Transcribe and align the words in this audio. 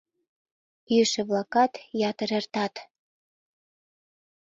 Йӱшӧ-влакат 0.93 1.73
ятыр 2.09 2.29
эртат. 2.39 2.73